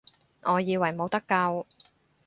[0.41, 1.67] 我以為冇得救